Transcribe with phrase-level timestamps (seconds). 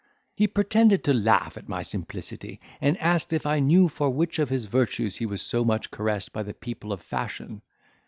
[0.33, 4.49] He pretended to laugh at my simplicity, and asked, if I knew for which of
[4.49, 7.61] his virtues he was so much caressed by the people of fashion.